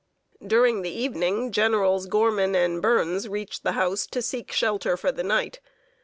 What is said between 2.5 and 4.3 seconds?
and Burns reached the house to